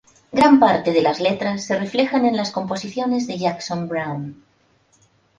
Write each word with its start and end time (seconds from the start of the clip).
Gran 0.33 0.59
parte 0.59 0.91
de 0.93 1.03
las 1.03 1.19
letras 1.19 1.63
se 1.63 1.77
reflejan 1.77 2.25
en 2.25 2.35
las 2.35 2.49
composiciones 2.49 3.27
de 3.27 3.37
Jackson 3.37 3.87
Browne. 3.87 4.33